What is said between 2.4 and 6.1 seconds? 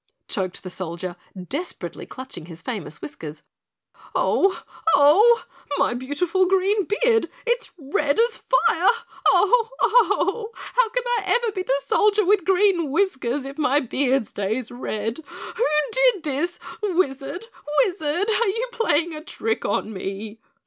his famous whiskers. "Oh! Oh! My